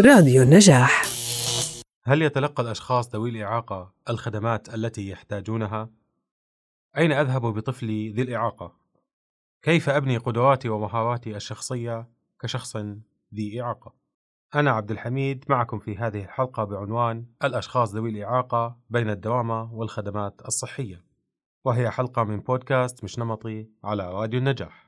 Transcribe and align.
راديو 0.00 0.42
النجاح 0.42 1.02
هل 2.04 2.22
يتلقى 2.22 2.62
الأشخاص 2.62 3.14
ذوي 3.14 3.30
الإعاقة 3.30 3.92
الخدمات 4.10 4.74
التي 4.74 5.08
يحتاجونها؟ 5.08 5.90
أين 6.98 7.12
أذهب 7.12 7.42
بطفلي 7.42 8.12
ذي 8.12 8.22
الإعاقة؟ 8.22 8.72
كيف 9.62 9.88
أبني 9.88 10.16
قدراتي 10.16 10.68
ومهاراتي 10.68 11.36
الشخصية 11.36 12.08
كشخص 12.40 12.76
ذي 13.34 13.62
إعاقة؟ 13.62 13.94
أنا 14.54 14.70
عبد 14.70 14.90
الحميد 14.90 15.44
معكم 15.48 15.78
في 15.78 15.96
هذه 15.96 16.24
الحلقة 16.24 16.64
بعنوان 16.64 17.26
الأشخاص 17.44 17.94
ذوي 17.94 18.10
الإعاقة 18.10 18.76
بين 18.90 19.10
الدوامة 19.10 19.74
والخدمات 19.74 20.42
الصحية 20.46 21.04
وهي 21.64 21.90
حلقة 21.90 22.24
من 22.24 22.40
بودكاست 22.40 23.04
مش 23.04 23.18
نمطي 23.18 23.68
على 23.84 24.12
راديو 24.12 24.38
النجاح 24.38 24.85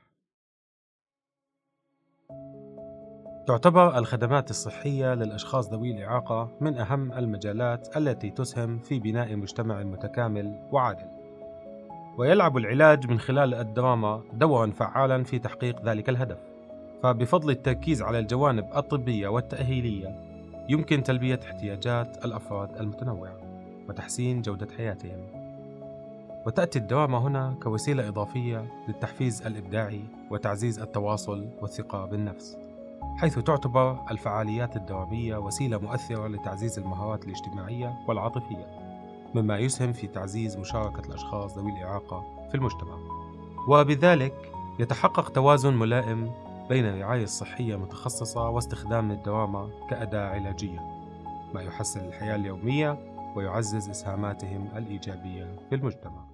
تعتبر 3.49 3.97
الخدمات 3.97 4.49
الصحية 4.49 5.13
للأشخاص 5.13 5.69
ذوي 5.69 5.91
الإعاقة 5.91 6.49
من 6.61 6.77
أهم 6.77 7.13
المجالات 7.13 7.97
التي 7.97 8.29
تسهم 8.29 8.79
في 8.79 8.99
بناء 8.99 9.35
مجتمع 9.35 9.83
متكامل 9.83 10.59
وعادل. 10.71 11.05
ويلعب 12.17 12.57
العلاج 12.57 13.07
من 13.07 13.19
خلال 13.19 13.53
الدراما 13.53 14.21
دورا 14.33 14.71
فعالا 14.71 15.23
في 15.23 15.39
تحقيق 15.39 15.85
ذلك 15.85 16.09
الهدف. 16.09 16.37
فبفضل 17.03 17.49
التركيز 17.49 18.01
على 18.01 18.19
الجوانب 18.19 18.65
الطبية 18.75 19.27
والتأهيلية 19.27 20.15
يمكن 20.69 21.03
تلبية 21.03 21.39
احتياجات 21.43 22.25
الأفراد 22.25 22.77
المتنوعة 22.77 23.37
وتحسين 23.89 24.41
جودة 24.41 24.67
حياتهم. 24.77 25.27
وتأتي 26.45 26.79
الدراما 26.79 27.17
هنا 27.17 27.55
كوسيلة 27.63 28.07
إضافية 28.07 28.65
للتحفيز 28.87 29.41
الإبداعي 29.41 30.01
وتعزيز 30.31 30.79
التواصل 30.79 31.47
والثقة 31.61 32.05
بالنفس. 32.05 32.68
حيث 33.17 33.39
تعتبر 33.39 34.11
الفعاليات 34.11 34.75
الدوامية 34.75 35.37
وسيلة 35.37 35.77
مؤثرة 35.77 36.27
لتعزيز 36.27 36.79
المهارات 36.79 37.25
الاجتماعية 37.25 37.99
والعاطفية، 38.07 38.65
مما 39.35 39.57
يسهم 39.57 39.93
في 39.93 40.07
تعزيز 40.07 40.57
مشاركة 40.57 41.07
الأشخاص 41.07 41.57
ذوي 41.57 41.71
الإعاقة 41.71 42.47
في 42.49 42.55
المجتمع. 42.55 42.97
وبذلك 43.67 44.51
يتحقق 44.79 45.29
توازن 45.29 45.73
ملائم 45.73 46.31
بين 46.69 46.85
الرعاية 46.85 47.23
الصحية 47.23 47.75
المتخصصة 47.75 48.49
واستخدام 48.49 49.11
الدراما 49.11 49.69
كأداة 49.89 50.29
علاجية، 50.29 50.79
ما 51.53 51.61
يحسن 51.61 52.05
الحياة 52.05 52.35
اليومية 52.35 52.97
ويعزز 53.35 53.89
إسهاماتهم 53.89 54.69
الإيجابية 54.75 55.55
في 55.69 55.75
المجتمع. 55.75 56.25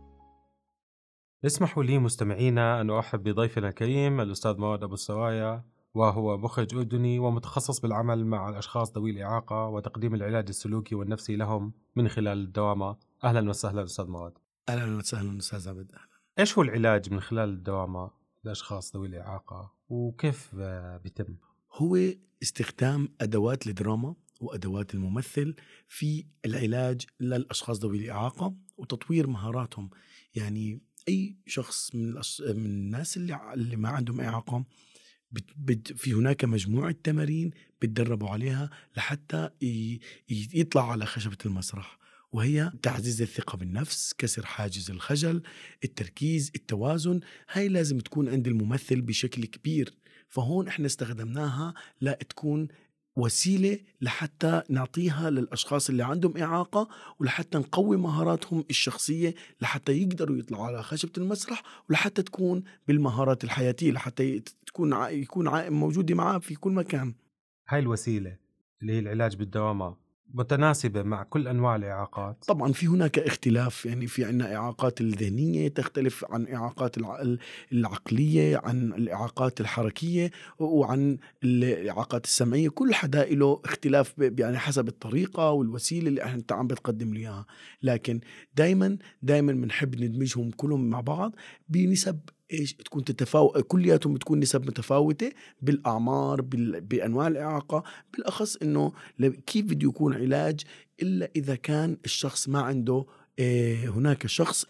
اسمحوا 1.46 1.84
لي 1.84 2.00
مستمعينا 2.00 2.82
أن 2.82 2.90
أرحب 2.90 3.24
بضيفنا 3.24 3.68
الكريم 3.70 4.22
الأستاذ 4.22 4.58
مواد 4.58 4.84
أبو 4.84 4.94
السرايا 4.94 5.64
وهو 5.96 6.38
مخرج 6.38 6.76
أردني 6.76 7.20
ومتخصص 7.20 7.80
بالعمل 7.80 8.26
مع 8.26 8.50
الأشخاص 8.50 8.98
ذوي 8.98 9.12
الإعاقة 9.12 9.68
وتقديم 9.68 10.16
العلاج 10.16 10.46
السلوكي 10.50 10.96
والنفسي 10.96 11.36
لهم 11.36 11.74
من 11.96 12.08
خلال 12.08 12.38
الدوامة 12.38 12.98
أهلا 13.24 13.50
وسهلا 13.50 13.84
أستاذ 13.84 14.06
مواد. 14.06 14.34
أهلا 14.70 14.98
وسهلا 14.98 15.38
أستاذ 15.38 15.70
عبد. 15.70 15.92
إيش 16.40 16.58
هو 16.58 16.64
العلاج 16.64 17.14
من 17.14 17.20
خلال 17.20 17.50
الدوامة 17.50 18.12
لأشخاص 18.44 18.96
ذوي 18.96 19.08
الإعاقة؟ 19.08 19.74
وكيف 19.90 20.56
بيتم؟ 21.04 21.36
هو 21.74 21.98
استخدام 22.44 23.10
أدوات 23.22 23.68
الدراما 23.68 24.16
وأدوات 24.42 24.94
الممثل 24.94 25.56
في 25.88 26.26
العلاج 26.46 27.06
للأشخاص 27.20 27.80
ذوي 27.80 27.98
الإعاقة 27.98 28.56
وتطوير 28.78 29.28
مهاراتهم. 29.28 29.90
يعني 30.36 30.82
أي 31.10 31.38
شخص 31.46 31.96
من, 31.96 32.14
من 32.40 32.66
الناس 32.66 33.18
اللي, 33.18 33.54
اللي 33.54 33.76
ما 33.76 33.90
عندهم 33.90 34.22
إعاقة 34.22 34.66
بت 35.32 35.46
بت 35.58 35.94
في 35.94 36.14
هناك 36.14 36.46
مجموعة 36.46 36.96
تمارين 37.04 37.52
بتدربوا 37.82 38.30
عليها 38.30 38.70
لحتى 38.98 39.50
يطلع 40.30 40.92
على 40.92 41.06
خشبة 41.06 41.38
المسرح 41.46 41.98
وهي 42.32 42.72
تعزيز 42.82 43.22
الثقة 43.22 43.58
بالنفس 43.58 44.14
كسر 44.18 44.46
حاجز 44.46 44.92
الخجل 44.92 45.42
التركيز 45.84 46.52
التوازن. 46.56 47.20
هاي 47.52 47.68
لازم 47.68 48.00
تكون 48.00 48.30
عند 48.30 48.48
الممثل 48.48 49.02
بشكل 49.02 49.46
كبير. 49.46 49.94
فهون 50.28 50.68
إحنا 50.68 50.86
استخدمناها 50.86 51.74
لا 52.02 52.20
تكون 52.30 52.68
وسيلة 53.18 53.80
لحتى 54.02 54.62
نعطيها 54.70 55.30
للأشخاص 55.30 55.90
اللي 55.90 56.04
عندهم 56.04 56.38
إعاقة 56.38 56.88
ولحتى 57.20 57.58
نقوي 57.58 57.98
مهاراتهم 57.98 58.64
الشخصية 58.70 59.36
لحتى 59.62 60.02
يقدروا 60.02 60.38
يطلعوا 60.38 60.66
على 60.66 60.84
خشبة 60.84 61.12
المسرح 61.18 61.64
ولحتى 61.90 62.22
تكون 62.24 62.64
بالمهارات 62.88 63.44
الحياتية 63.44 63.92
لحتى 63.92 64.40
تكون 64.66 64.94
يكون 65.10 65.70
موجودة 65.70 66.16
معاه 66.16 66.38
في 66.38 66.56
كل 66.56 66.72
مكان. 66.72 67.14
هاي 67.70 67.80
الوسيلة 67.80 68.38
اللي 68.82 68.94
هي 68.94 69.00
العلاج 69.00 69.36
بالدوامات 69.36 69.98
متناسبة 70.34 71.04
مع 71.04 71.24
كل 71.24 71.48
أنواع 71.48 71.76
الإعاقات. 71.76 72.46
طبعا 72.48 72.72
في 72.72 72.88
هناك 72.88 73.20
اختلاف 73.20 73.86
يعني 73.86 74.08
في 74.08 74.26
عنا 74.26 74.56
إعاقات 74.56 75.02
الذهنية 75.02 75.68
تختلف 75.68 76.26
عن 76.30 76.48
إعاقات 76.48 76.96
العقلية 77.72 78.58
عن 78.64 78.94
الإعاقات 78.94 79.62
الحركية 79.62 80.32
وعن 80.60 81.18
الإعاقات 81.44 82.26
السمعية. 82.26 82.70
كل 82.70 82.94
حدا 82.94 83.26
له 83.26 83.62
اختلاف 83.66 84.14
يعني 84.18 84.58
حسب 84.58 84.88
الطريقة 84.88 85.52
والوسيلة 85.52 86.08
اللي 86.08 86.24
إحنا 86.24 86.44
عم 86.52 86.68
بتقدم 86.68 87.14
له 87.14 87.20
إياها. 87.20 87.46
لكن 87.84 88.20
دايما 88.56 88.98
دايما 89.22 89.54
بنحب 89.54 89.96
ندمجهم 89.96 90.52
كلهم 90.52 90.90
مع 90.90 91.02
بعض 91.02 91.36
بنسب 91.70 92.20
إيش 92.54 92.74
تكون 92.74 93.04
تتفاوت 93.04 93.58
كلياتهم 93.58 94.14
بتكون 94.14 94.40
نسب 94.40 94.68
متفاوتة 94.68 95.32
بالأعمار 95.62 96.42
بال... 96.42 96.82
بأنواع 96.82 97.28
الإعاقة. 97.28 97.84
بالأخص 98.14 98.56
إنه 98.56 98.94
كيف 99.46 99.66
بده 99.66 99.90
يكون 99.90 100.14
علاج 100.14 100.62
إلا 101.02 101.32
إذا 101.36 101.56
كان 101.56 101.98
الشخص 102.06 102.50
ما 102.50 102.62
عنده 102.62 103.06
إيه 103.40 103.90
هناك 103.90 104.28
شخص 104.28 104.66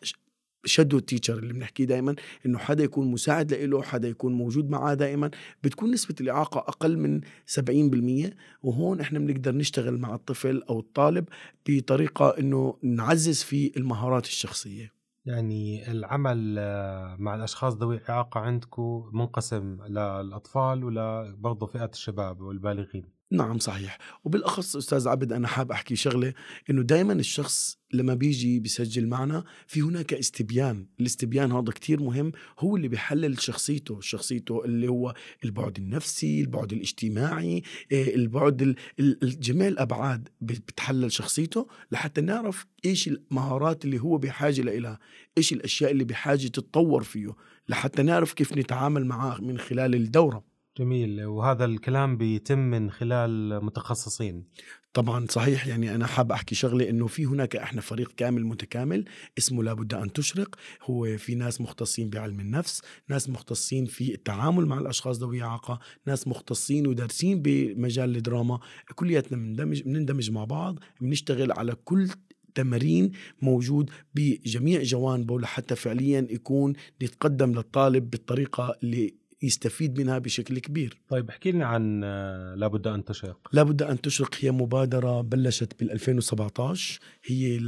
شادو 0.65 0.99
تيتشر 0.99 1.39
اللي 1.39 1.53
بنحكيه 1.53 1.85
دائما 1.85 2.15
إنه 2.45 2.57
حدا 2.57 2.83
يكون 2.83 3.11
مساعد 3.11 3.53
له 3.53 3.81
حدا 3.81 4.07
يكون 4.07 4.33
موجود 4.33 4.69
معاه 4.69 4.93
دائما 4.93 5.31
بتكون 5.63 5.91
نسبة 5.91 6.15
الإعاقة 6.21 6.59
أقل 6.59 6.97
من 6.97 7.21
70% 8.29 8.33
وهون 8.63 8.99
إحنا 8.99 9.19
بنقدر 9.19 9.55
نشتغل 9.55 9.97
مع 9.97 10.15
الطفل 10.15 10.63
أو 10.69 10.79
الطالب 10.79 11.25
بطريقة 11.69 12.29
إنه 12.39 12.77
نعزز 12.83 13.43
في 13.43 13.71
المهارات 13.77 14.25
الشخصية. 14.25 14.91
يعني 15.25 15.91
العمل 15.91 16.55
آه، 16.59 17.15
مع 17.19 17.35
الأشخاص 17.35 17.73
ذوي 17.73 17.95
الإعاقة 17.97 18.39
عندكم 18.39 19.09
منقسم 19.13 19.83
للأطفال 19.83 20.83
ولا 20.83 21.35
برضه 21.37 21.65
فئة 21.67 21.89
الشباب 21.93 22.41
والبالغين؟ 22.41 23.14
نعم 23.31 23.59
صحيح. 23.59 23.97
وبالأخص 24.23 24.75
أستاذ 24.75 25.07
عبد 25.07 25.33
أنا 25.33 25.47
حاب 25.47 25.71
أحكي 25.71 25.95
شغلة 25.95 26.33
إنه 26.69 26.81
دائما 26.81 27.13
الشخص 27.13 27.77
لما 27.93 28.13
بيجي 28.13 28.59
بيسجل 28.59 29.07
معنا 29.07 29.43
في 29.67 29.81
هناك 29.81 30.13
استبيان. 30.13 30.87
الاستبيان 30.99 31.51
هذا 31.51 31.71
كتير 31.71 32.03
مهم 32.03 32.31
هو 32.59 32.75
اللي 32.75 32.87
بيحلل 32.87 33.41
شخصيته 33.41 34.01
شخصيته 34.01 34.65
اللي 34.65 34.87
هو 34.87 35.13
البعد 35.45 35.77
النفسي 35.77 36.41
البعد 36.41 36.73
الاجتماعي 36.73 37.63
آه، 37.91 38.15
البعد 38.15 38.75
جميع 39.23 39.67
الأبعاد 39.67 40.29
بتحلل 40.41 41.11
شخصيته 41.11 41.67
لحتى 41.91 42.21
نعرف 42.21 42.65
إيش 42.85 43.07
المهارات 43.07 43.85
اللي 43.85 43.99
هو 43.99 44.17
بحاجة 44.17 44.61
لها 44.61 44.99
إيش 45.37 45.53
الأشياء 45.53 45.91
اللي 45.91 46.03
بحاجة 46.03 46.47
تتطور 46.47 47.03
فيه 47.03 47.35
لحتى 47.69 48.03
نعرف 48.03 48.33
كيف 48.33 48.57
نتعامل 48.57 49.05
معاه 49.05 49.41
من 49.41 49.57
خلال 49.57 49.95
الدورة. 49.95 50.54
جميل 50.77 51.25
وهذا 51.25 51.65
الكلام 51.65 52.17
بيتم 52.17 52.59
من 52.59 52.91
خلال 52.91 53.65
متخصصين. 53.65 54.43
طبعا 54.93 55.25
صحيح 55.29 55.67
يعني 55.67 55.95
أنا 55.95 56.07
حاب 56.07 56.31
أحكي 56.31 56.55
شغلة 56.55 56.89
إنه 56.89 57.07
في 57.07 57.25
هناك 57.25 57.55
إحنا 57.55 57.81
فريق 57.81 58.11
كامل 58.17 58.45
متكامل 58.45 59.05
اسمه 59.37 59.63
لابد 59.63 59.93
أن 59.93 60.13
تشرق. 60.13 60.55
هو 60.83 61.17
في 61.17 61.35
ناس 61.35 61.61
مختصين 61.61 62.09
بعلم 62.09 62.39
النفس 62.39 62.81
ناس 63.09 63.29
مختصين 63.29 63.85
في 63.85 64.13
التعامل 64.13 64.65
مع 64.65 64.79
الأشخاص 64.79 65.19
ذوي 65.19 65.43
إعاقة 65.43 65.79
ناس 66.07 66.27
مختصين 66.27 66.87
ودارسين 66.87 67.41
بمجال 67.41 68.15
الدراما. 68.15 68.59
كلياتنا 68.95 69.37
بندمج 69.37 69.81
بنندمج 69.81 70.31
مع 70.31 70.43
بعض 70.43 70.79
بنشتغل 71.01 71.51
على 71.51 71.75
كل 71.83 72.09
تمرين 72.55 73.11
موجود 73.41 73.89
بجميع 74.15 74.83
جوانبه 74.83 75.39
لحتى 75.39 75.75
فعليا 75.75 76.27
يكون 76.29 76.73
نتقدم 77.03 77.51
للطالب 77.51 78.09
بالطريقة 78.09 78.77
اللي 78.83 79.24
يستفيد 79.41 79.99
منها 79.99 80.17
بشكل 80.17 80.59
كبير. 80.59 81.01
طيب 81.09 81.29
احكي 81.29 81.51
لنا 81.51 81.65
عن 81.65 82.01
آه، 82.03 82.55
لابد 82.55 82.87
أن 82.87 83.05
تشرق. 83.05 83.47
لابد 83.53 83.81
أن 83.81 84.01
تشرق. 84.01 84.35
هي 84.39 84.51
مبادرة 84.51 85.21
بلشت 85.21 85.79
بال 85.79 85.91
2017 85.91 86.99
هي 87.25 87.59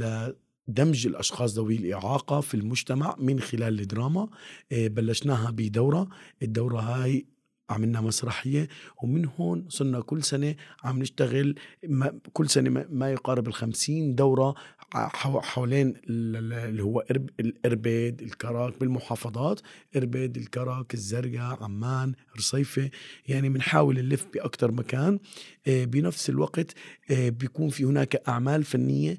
دمج 0.68 1.06
الأشخاص 1.06 1.54
ذوي 1.54 1.76
الإعاقة 1.76 2.40
في 2.40 2.54
المجتمع 2.54 3.16
من 3.18 3.40
خلال 3.40 3.80
الدراما. 3.80 4.28
آه، 4.72 4.88
بلشناها 4.88 5.50
بدورة. 5.50 6.08
الدورة 6.42 6.80
هاي 6.80 7.26
عملنا 7.70 8.00
مسرحية 8.00 8.68
ومن 9.02 9.26
هون 9.40 9.66
صرنا 9.68 10.00
كل 10.00 10.22
سنة 10.22 10.54
عم 10.84 10.98
نشتغل 10.98 11.54
ما 11.88 12.18
كل 12.32 12.48
سنة 12.50 12.70
ما- 12.90 13.10
يقارب 13.10 13.48
الخمسين 13.48 14.14
دورة 14.14 14.54
حو- 14.94 15.40
حوالين 15.40 15.88
ال- 15.88 16.36
ال- 16.36 16.52
اللي 16.52 16.82
هو 16.82 17.04
الإربد 17.40 18.20
الكراك 18.22 18.80
بالمحافظات 18.80 19.60
إربد 19.96 20.36
الكراك 20.36 20.94
الزرقاء 20.94 21.62
عمان 21.64 22.12
رصيفة 22.36 22.90
يعني 23.28 23.48
بنحاول 23.48 23.94
نلف 23.94 24.26
بأكتر 24.34 24.72
مكان. 24.72 25.18
آه، 25.66 25.84
بنفس 25.84 26.30
الوقت 26.30 26.74
آه، 27.10 27.28
بيكون 27.28 27.68
في 27.68 27.84
هناك 27.84 28.22
أعمال 28.28 28.64
فنية 28.64 29.18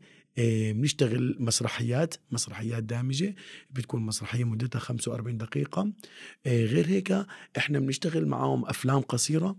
بنشتغل 0.72 1.36
مسرحيات 1.40 2.16
مسرحيات 2.32 2.84
دامجة 2.84 3.36
بتكون 3.72 4.02
مسرحية 4.02 4.44
مدتها 4.44 4.80
45 4.80 5.38
دقيقة. 5.38 5.92
آه، 6.46 6.66
غير 6.66 6.88
هيك 6.88 7.26
إحنا 7.58 7.80
بنشتغل 7.80 8.26
معاهم 8.28 8.66
أفلام 8.66 9.00
قصيرة. 9.02 9.56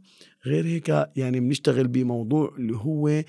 غير 0.46 0.66
هيك 0.66 1.08
يعني 1.16 1.40
بنشتغل 1.40 1.88
بموضوع 1.88 2.54
اللي 2.58 2.76
هو 2.76 3.08
آه، 3.08 3.24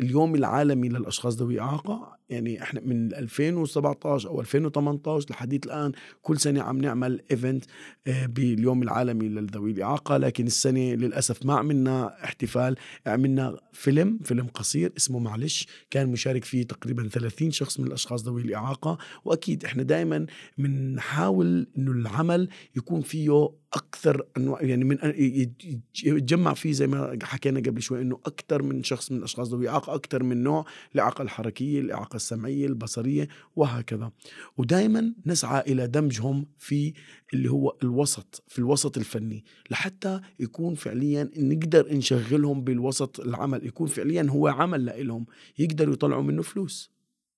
اليوم 0.00 0.34
العالمي 0.34 0.88
للأشخاص 0.88 1.36
ذوي 1.36 1.60
إعاقة. 1.60 2.20
يعني 2.28 2.62
إحنا 2.62 2.80
من 2.80 3.14
2017 3.14 4.28
أو 4.28 4.40
2018 4.40 5.26
لحديث 5.30 5.66
الآن 5.66 5.92
كل 6.22 6.38
سنة 6.38 6.62
عم 6.62 6.78
نعمل 6.78 7.22
ايفنت 7.30 7.64
باليوم 8.06 8.82
العالمي 8.82 9.28
للذوي 9.28 9.70
الإعاقة. 9.70 10.16
لكن 10.16 10.46
السنة 10.46 10.94
للأسف 10.94 11.46
ما 11.46 11.54
عملنا 11.54 12.24
احتفال 12.24 12.76
عملنا 13.06 13.56
فيلم 13.72 14.18
فيلم 14.24 14.46
قصير 14.46 14.92
اسمه 14.96 15.18
معلش. 15.18 15.66
كان 15.90 16.08
مشارك 16.08 16.44
فيه 16.44 16.62
تقريبا 16.62 17.08
30 17.08 17.50
شخص 17.50 17.80
من 17.80 17.86
الأشخاص 17.86 18.24
ذوي 18.24 18.42
الإعاقة. 18.42 18.98
وأكيد 19.24 19.64
إحنا 19.64 19.82
دائما 19.82 20.26
بنحاول 20.58 21.66
إنه 21.78 21.92
العمل 21.92 22.48
يكون 22.76 23.00
فيه 23.00 23.50
أكثر 23.74 24.26
أنواع 24.36 24.62
يعني 24.62 24.84
من 24.84 24.98
يتجمع 26.04 26.54
فيه 26.54 26.72
زي 26.72 26.86
ما 26.86 27.18
حكينا 27.22 27.60
قبل 27.60 27.82
شوي 27.82 28.02
إنه 28.02 28.20
أكثر 28.26 28.62
من 28.62 28.82
شخص 28.82 29.12
من 29.12 29.18
الأشخاص 29.18 29.48
ذوي 29.48 29.68
إعاقة 29.68 29.94
أكثر 29.94 30.22
من 30.22 30.42
نوع 30.42 30.64
الاعاقه 30.94 31.22
الحركية 31.22 31.80
الإعاقة 31.80 32.16
السمعية 32.16 32.66
البصرية 32.66 33.28
وهكذا. 33.56 34.12
ودائما 34.56 35.14
نسعى 35.26 35.60
إلى 35.60 35.86
دمجهم 35.86 36.46
في 36.58 36.92
اللي 37.34 37.50
هو 37.50 37.76
الوسط 37.82 38.42
في 38.48 38.58
الوسط 38.58 38.98
الفني 38.98 39.44
لحتى 39.70 40.20
يكون 40.40 40.74
فعليا 40.74 41.30
نقدر 41.36 41.94
نشغلهم 41.94 42.64
بالوسط 42.64 43.20
العمل 43.20 43.66
يكون 43.66 43.86
فعليا 43.86 44.26
هو 44.30 44.48
عمل 44.48 45.06
لهم 45.06 45.26
يقدروا 45.58 45.94
يطلعوا 45.94 46.22
منه 46.22 46.42
فلوس. 46.42 46.92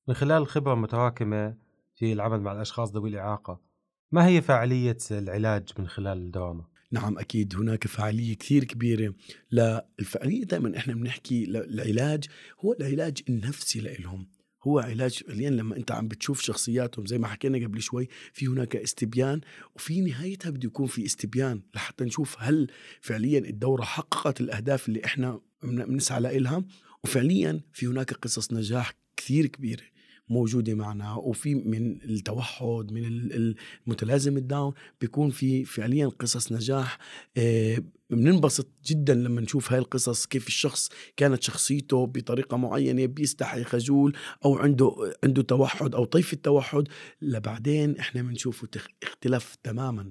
من 0.09 0.15
خلال 0.15 0.47
خبرة 0.47 0.75
متراكمة 0.75 1.57
في 1.95 2.13
العمل 2.13 2.41
مع 2.41 2.53
الأشخاص 2.53 2.93
ذوي 2.93 3.11
الإعاقة 3.11 3.72
ما 4.13 4.27
هي 4.27 4.43
فاعلية 4.43 4.99
العلاج 5.11 5.69
من 5.79 5.89
خلال 5.89 6.19
الدراما؟ 6.19 6.65
نعم 6.91 7.19
أكيد 7.19 7.57
هناك 7.57 7.87
فعالية 7.87 8.35
كثير 8.35 8.65
كبيرة. 8.65 9.15
للفعاليه 9.53 10.45
دائما 10.45 10.77
إحنا 10.77 10.95
بنحكي 10.95 11.45
العلاج 11.45 12.25
هو 12.61 12.73
العلاج 12.73 13.19
النفسي 13.29 13.81
لهم 13.81 14.29
هو 14.67 14.79
علاج 14.79 15.13
فعليا 15.13 15.51
لما 15.51 15.77
أنت 15.77 15.91
عم 15.93 16.09
بتشوف 16.09 16.41
شخصياتهم 16.41 17.07
زي 17.07 17.19
ما 17.19 17.27
حكينا 17.27 17.67
قبل 17.67 17.83
شوي 17.83 18.09
في 18.33 18.47
هناك 18.47 18.77
استبيان 18.77 19.41
وفي 19.77 20.01
نهايتها 20.01 20.51
بده 20.51 20.67
يكون 20.67 20.87
في 20.87 21.05
استبيان 21.05 21.63
لحتى 21.75 22.05
نشوف 22.05 22.37
هل 22.39 22.71
فعليا 23.01 23.39
الدورة 23.39 23.83
حققت 23.83 24.41
الأهداف 24.41 24.89
اللي 24.89 25.05
إحنا 25.05 25.41
بن- 25.63 25.85
بنسعى 25.85 26.39
لها 26.39 26.65
وفعليا 27.05 27.61
في 27.73 27.87
هناك 27.87 28.13
قصص 28.13 28.53
نجاح 28.53 28.93
كثير 29.17 29.47
كبيرة. 29.47 29.83
موجودة 30.29 30.75
معنا 30.75 31.15
وفي 31.15 31.55
من 31.55 32.03
التوحد 32.05 32.93
من 32.93 33.05
ال- 33.05 33.55
المتلازم 33.87 34.37
الداون 34.37 34.73
بيكون 35.01 35.31
في 35.31 35.65
فعليا 35.65 36.07
قصص 36.07 36.53
نجاح. 36.53 36.99
آه، 37.37 37.79
بننبسط 38.11 38.69
جدا 38.87 39.15
لما 39.15 39.41
نشوف 39.41 39.73
هاي 39.73 39.79
القصص 39.79 40.27
كيف 40.27 40.47
الشخص 40.47 40.89
كانت 41.17 41.43
شخصيته 41.43 42.07
بطريقة 42.07 42.57
معينة 42.57 43.07
بيستحي 43.07 43.65
خجول 43.65 44.17
أو 44.45 44.57
عنده 44.57 45.13
عنده 45.25 45.43
توحد 45.43 45.95
أو 45.95 46.05
طيف 46.05 46.33
التوحد. 46.33 46.85
لبعدين 47.23 47.99
إحنا 47.99 48.23
بنشوفه 48.23 48.69
اختلاف 49.03 49.57
تماما. 49.63 50.11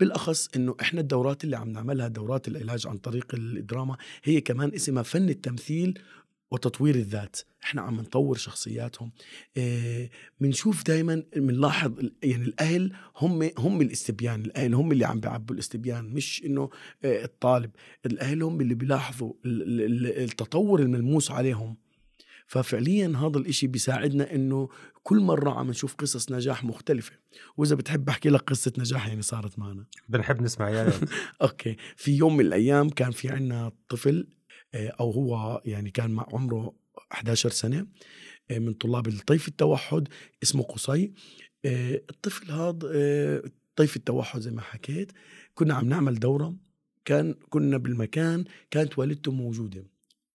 بالأخص 0.00 0.48
إنه 0.56 0.76
إحنا 0.80 1.00
الدورات 1.00 1.44
اللي 1.44 1.56
عم 1.56 1.68
نعملها 1.68 2.08
دورات 2.08 2.48
العلاج 2.48 2.86
عن 2.86 2.98
طريق 2.98 3.34
الدراما 3.34 3.96
هي 4.24 4.40
كمان 4.40 4.74
اسمها 4.74 5.02
فن 5.02 5.28
التمثيل 5.28 5.98
وتطوير 6.52 6.94
الذات. 6.94 7.36
إحنا 7.64 7.82
عم 7.82 7.94
نطور 8.00 8.36
شخصياتهم. 8.36 9.12
بنشوف 10.40 10.82
دائما 10.84 11.22
بنلاحظ 11.36 11.92
يعني 12.22 12.44
الأهل 12.44 12.92
هم 13.16 13.50
هم 13.58 13.80
الاستبيان. 13.80 14.40
الأهل 14.44 14.74
هم 14.74 14.92
اللي 14.92 15.04
عم 15.04 15.20
بيعبوا 15.20 15.54
الاستبيان 15.54 16.04
مش 16.04 16.42
إنه 16.46 16.70
إيه 17.04 17.24
الطالب. 17.24 17.70
الأهل 18.06 18.42
هم 18.42 18.60
اللي 18.60 18.74
بيلاحظوا 18.74 19.32
ال- 19.46 19.80
ال- 19.80 20.22
التطور 20.24 20.80
الملموس 20.80 21.30
عليهم. 21.30 21.76
ففعليا 22.46 23.08
هذا 23.16 23.38
الإشي 23.38 23.66
بيساعدنا 23.66 24.34
إنه 24.34 24.68
كل 25.02 25.20
مرة 25.20 25.50
عم 25.50 25.70
نشوف 25.70 25.94
قصص 25.94 26.32
نجاح 26.32 26.64
مختلفة. 26.64 27.12
وإذا 27.56 27.74
بتحب 27.76 28.08
أحكي 28.08 28.28
لك 28.28 28.40
قصة 28.40 28.72
نجاح 28.78 29.08
يعني 29.08 29.22
صارت 29.22 29.58
معنا. 29.58 29.84
بنحب 30.08 30.42
نسمع 30.42 30.70
يا 30.70 30.92
أوكي. 31.42 31.76
في 31.96 32.12
يوم 32.16 32.36
من 32.36 32.44
الأيام 32.46 32.90
كان 32.90 33.10
في 33.10 33.28
عنا 33.28 33.72
طفل 33.88 34.26
أو 34.74 35.10
هو 35.10 35.62
يعني 35.64 35.90
كان 35.90 36.10
مع 36.10 36.26
عمره 36.32 36.74
11 37.12 37.50
سنة 37.50 37.86
آه، 38.50 38.58
من 38.58 38.72
طلاب 38.72 39.08
الطيف 39.08 39.48
التوحد 39.48 40.08
اسمه 40.42 40.62
قصي. 40.62 41.12
آه، 41.64 42.02
الطفل 42.10 42.50
هذا 42.52 42.90
آه، 42.94 43.42
طيف 43.76 43.96
التوحد 43.96 44.40
زي 44.40 44.50
ما 44.50 44.60
حكيت. 44.60 45.12
كنا 45.54 45.74
عم 45.74 45.88
نعمل 45.88 46.18
دورة 46.18 46.56
كان 47.04 47.34
كنا 47.50 47.76
بالمكان 47.76 48.44
كانت 48.70 48.98
والدته 48.98 49.32
موجودة. 49.32 49.86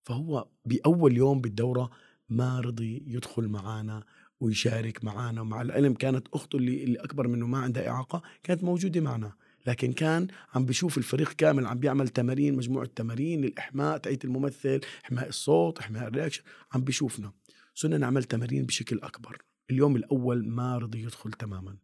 فهو 0.03 0.47
بأول 0.65 1.17
يوم 1.17 1.41
بالدورة 1.41 1.91
ما 2.29 2.59
رضي 2.59 3.03
يدخل 3.07 3.47
معنا 3.47 4.03
ويشارك 4.39 5.03
معنا 5.03 5.41
ومع 5.41 5.61
العلم 5.61 5.93
كانت 5.93 6.27
أخته 6.33 6.55
اللي, 6.57 6.83
اللي 6.83 6.99
أكبر 6.99 7.27
منه 7.27 7.47
ما 7.47 7.57
عندها 7.57 7.87
إعاقة 7.87 8.21
كانت 8.43 8.63
موجودة 8.63 9.01
معنا. 9.01 9.33
لكن 9.67 9.93
كان 9.93 10.27
عم 10.53 10.65
بشوف 10.65 10.97
الفريق 10.97 11.33
كامل 11.33 11.65
عم 11.65 11.79
بيعمل 11.79 12.07
تمارين 12.07 12.55
مجموعة 12.55 12.89
تمارين 12.95 13.41
للإحماء 13.41 13.97
تأية 13.97 14.19
الممثل 14.23 14.81
إحماء 15.05 15.27
الصوت 15.29 15.79
إحماء 15.79 16.07
الرياكشن 16.07 16.43
عم 16.71 16.81
بيشوفنا. 16.81 17.33
صرنا 17.73 17.97
نعمل 17.97 18.23
تمارين 18.23 18.65
بشكل 18.65 18.99
أكبر. 19.03 19.41
اليوم 19.71 19.95
الأول 19.95 20.47
ما 20.47 20.77
رضي 20.77 21.03
يدخل 21.03 21.31
تماما. 21.31 21.77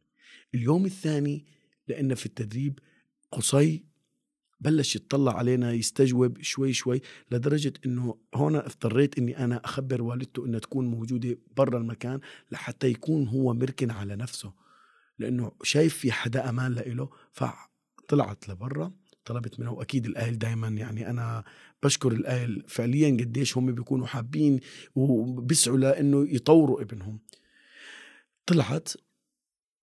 اليوم 0.55 0.85
الثاني 0.85 1.45
لأن 1.87 2.15
في 2.15 2.25
التدريب 2.25 2.79
قصي 3.31 3.85
بلش 4.59 4.95
يتطلع 4.95 5.37
علينا 5.37 5.71
يستجوب 5.71 6.41
شوي 6.41 6.73
شوي 6.73 7.01
لدرجة 7.31 7.73
إنه 7.85 8.17
هون 8.35 8.55
اضطريت 8.55 9.17
إني 9.17 9.43
أنا 9.43 9.61
أخبر 9.65 10.01
والدته 10.01 10.45
إنها 10.45 10.59
تكون 10.59 10.87
موجودة 10.87 11.37
برا 11.57 11.77
المكان 11.77 12.19
لحتى 12.51 12.87
يكون 12.87 13.27
هو 13.27 13.53
مركن 13.53 13.91
على 13.91 14.15
نفسه. 14.15 14.53
لأنه 15.19 15.51
شايف 15.63 15.97
في 15.97 16.11
حدا 16.11 16.49
أمان 16.49 16.73
لإله 16.73 17.09
فطلعت 18.03 18.49
لبرا 18.49 18.91
طلبت 19.25 19.59
منه 19.59 19.71
وأكيد 19.71 20.05
الأهل 20.05 20.37
دائما 20.37 20.67
يعني 20.67 21.09
أنا 21.09 21.43
بشكر 21.83 22.11
الأهل 22.11 22.63
فعليا 22.67 23.09
قديش 23.09 23.57
هم 23.57 23.71
بيكونوا 23.71 24.07
حابين 24.07 24.59
وبيسعوا 24.95 25.77
لإنه 25.77 26.27
يطوروا 26.35 26.81
ابنهم. 26.81 27.19
طلعت 28.45 28.89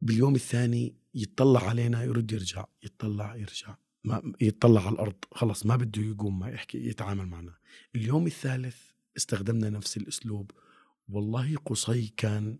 باليوم 0.02 0.34
الثاني 0.34 0.94
يتطلع 1.14 1.68
علينا 1.68 2.04
يرد 2.04 2.32
يرجع 2.32 2.64
يتطلع 2.82 3.36
يرجع 3.36 3.76
ما 4.04 4.32
يتطلع 4.40 4.86
على 4.86 4.94
الأرض 4.94 5.16
خلص 5.32 5.66
ما 5.66 5.76
بده 5.76 6.02
يقوم 6.02 6.38
ما 6.38 6.50
يحكي 6.50 6.88
يتعامل 6.88 7.26
معنا. 7.26 7.54
اليوم 7.94 8.26
الثالث 8.26 8.76
استخدمنا 9.16 9.70
نفس 9.70 9.96
الأسلوب. 9.96 10.50
والله 11.08 11.56
قصي 11.56 12.12
كان 12.16 12.58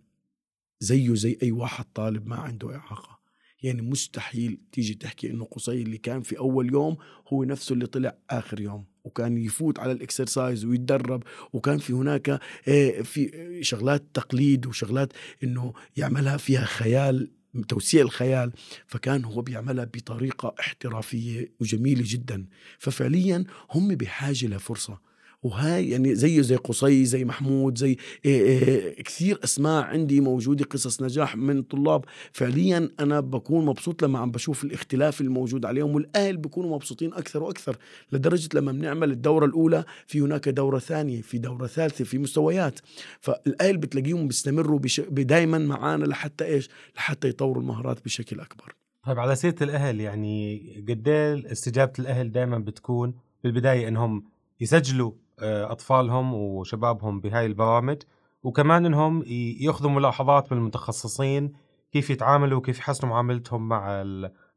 زيه 0.80 1.14
زي 1.14 1.38
أي 1.42 1.52
واحد 1.52 1.84
طالب 1.94 2.26
ما 2.26 2.36
عنده 2.36 2.76
إعاقة. 2.76 3.19
يعني 3.62 3.82
مستحيل 3.82 4.58
تيجي 4.72 4.94
تحكي 4.94 5.30
إنه 5.30 5.44
قصي 5.44 5.82
اللي 5.82 5.98
كان 5.98 6.20
في 6.22 6.38
أول 6.38 6.72
يوم 6.72 6.96
هو 7.28 7.44
نفسه 7.44 7.72
اللي 7.72 7.86
طلع 7.86 8.16
آخر 8.30 8.60
يوم 8.60 8.84
وكان 9.04 9.38
يفوت 9.38 9.78
على 9.78 9.92
الاكسرسايز 9.92 10.64
ويتدرب 10.64 11.22
وكان 11.52 11.78
في 11.78 11.92
هناك 11.92 12.40
آه، 12.68 13.02
في 13.02 13.58
شغلات 13.62 14.04
تقليد 14.14 14.66
وشغلات 14.66 15.12
إنه 15.44 15.72
يعملها 15.96 16.36
فيها 16.36 16.64
خيال 16.64 17.30
توسيع 17.68 18.02
الخيال 18.02 18.52
فكان 18.86 19.24
هو 19.24 19.42
بيعملها 19.42 19.84
بطريقة 19.84 20.54
احترافية 20.60 21.52
وجميلة 21.60 22.02
جدا. 22.06 22.46
ففعليا 22.78 23.44
هم 23.70 23.94
بحاجة 23.94 24.46
لفرصة. 24.46 25.09
وهاي 25.42 25.90
يعني 25.90 26.14
زيه 26.14 26.40
زي 26.40 26.56
قصي 26.56 27.04
زي 27.04 27.24
محمود 27.24 27.78
زي 27.78 27.96
إيه 28.24 28.42
إيه 28.42 29.02
كثير 29.02 29.40
أسماء 29.44 29.84
عندي 29.84 30.20
موجودة 30.20 30.64
قصص 30.64 31.02
نجاح 31.02 31.36
من 31.36 31.62
طلاب. 31.62 32.04
فعليا 32.32 32.90
أنا 33.00 33.20
بكون 33.20 33.64
مبسوط 33.64 34.02
لما 34.02 34.18
عم 34.18 34.30
بشوف 34.30 34.64
الاختلاف 34.64 35.20
الموجود 35.20 35.64
عليهم 35.64 35.94
والأهل 35.94 36.36
بيكونوا 36.36 36.74
مبسوطين 36.74 37.14
أكثر 37.14 37.42
وأكثر 37.42 37.76
لدرجة 38.12 38.48
لما 38.54 38.72
بنعمل 38.72 39.10
الدورة 39.10 39.46
الأولى 39.46 39.84
في 40.06 40.20
هناك 40.20 40.48
دورة 40.48 40.78
ثانية 40.78 41.22
في 41.22 41.38
دورة 41.38 41.66
ثالثة 41.66 42.04
في 42.04 42.18
مستويات. 42.18 42.80
فالأهل 43.20 43.76
بتلاقيهم 43.76 44.28
بيستمروا. 44.28 44.80
دائما 45.10 45.58
معانا 45.58 46.04
لحتى 46.04 46.44
إيش؟ 46.44 46.68
لحتى 46.96 47.28
يطوروا 47.28 47.62
المهارات 47.62 48.04
بشكل 48.04 48.40
أكبر. 48.40 48.74
طيب 49.06 49.18
على 49.18 49.36
سيرة 49.36 49.56
الأهل 49.62 50.00
يعني 50.00 50.60
قد 50.88 51.08
إيه 51.08 51.52
استجابة 51.52 51.92
الأهل 51.98 52.32
دائما 52.32 52.58
بتكون 52.58 53.14
بالبداية 53.44 53.88
إنهم 53.88 54.24
يسجلوا 54.60 55.12
آه، 55.42 55.72
أطفالهم 55.72 56.34
وشبابهم 56.34 57.20
بهاي 57.20 57.46
البرامج 57.46 58.02
وكمان 58.42 58.86
إنهم 58.86 59.22
يأخذوا 59.60 59.90
ملاحظات 59.90 60.52
من 60.52 60.58
المتخصصين 60.58 61.52
كيف 61.92 62.10
يتعاملوا 62.10 62.58
وكيف 62.58 62.78
يحسنوا 62.78 63.12
معاملتهم 63.12 63.68
مع 63.68 64.04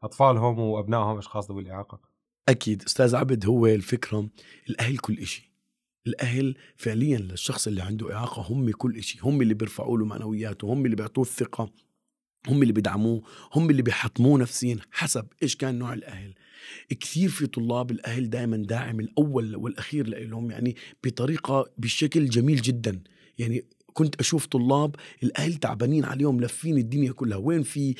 أطفالهم 0.04 0.60
وأبنائهم 0.60 1.18
أشخاص 1.18 1.52
ذوي 1.52 1.62
الإعاقة. 1.62 2.00
أكيد. 2.50 2.84
أستاذ 2.84 3.16
عبد 3.16 3.46
هو 3.46 3.68
الفكرة 3.68 4.30
الأهل 4.70 4.98
كل 4.98 5.20
إشي. 5.20 5.54
الأهل 6.08 6.56
فعليا 6.78 7.18
للشخص 7.18 7.68
اللي 7.68 7.82
عنده 7.82 8.16
إعاقة 8.16 8.42
هم 8.42 8.72
كل 8.72 8.98
إشي. 8.98 9.20
هم 9.24 9.42
اللي 9.42 9.54
بيرفعوا 9.54 9.98
له 9.98 10.06
معنوياته 10.06 10.74
هم 10.74 10.86
اللي 10.86 10.96
بيعطوه 10.96 11.24
الثقة. 11.24 11.70
هم 12.48 12.62
اللي 12.62 12.74
بيدعموه 12.74 13.22
هم 13.54 13.70
اللي 13.70 13.82
بيحطموه 13.82 14.40
نفسيا 14.40 14.78
حسب 14.92 15.26
إيش 15.44 15.56
كان 15.56 15.80
نوع 15.80 15.94
الأهل. 15.94 16.34
كثير 17.00 17.30
في 17.30 17.48
طلاب 17.48 17.92
الأهل 17.92 18.30
دائما 18.30 18.58
داعم 18.58 19.00
الأول 19.00 19.56
والأخير 19.56 20.08
لهم 20.08 20.52
يعني 20.52 20.76
بطريقة 21.04 21.70
بشكل 21.78 22.30
جميل 22.30 22.62
جدا. 22.62 23.00
يعني 23.40 23.66
كنت 23.94 24.16
أشوف 24.20 24.46
طلاب 24.46 24.96
الأهل 25.24 25.54
تعبانين 25.54 26.06
عليهم 26.06 26.42
لفين 26.42 26.78
الدنيا 26.78 27.12
كلها 27.12 27.38
وين 27.38 27.64
في 27.64 27.96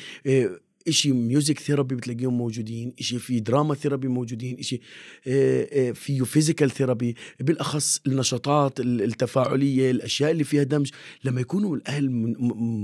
إشي 0.88 1.12
music 1.12 1.58
therapy 1.58 1.94
بتلاقيهم 1.94 2.38
موجودين 2.38 2.94
إشي 3.00 3.18
في 3.18 3.40
drama 3.40 3.74
therapy 3.74 4.08
موجودين 4.08 4.58
إشي 4.58 4.80
آه، 5.26 5.68
آه، 5.72 5.92
فيه 5.92 6.22
physical 6.22 6.70
therapy 6.70 7.16
بالأخص 7.40 8.00
النشاطات 8.06 8.80
التفاعلية 8.80 9.90
الأشياء 9.90 10.30
اللي 10.30 10.44
فيها 10.44 10.62
دمج. 10.62 10.90
لما 11.24 11.40
يكونوا 11.40 11.76
الأهل 11.76 12.10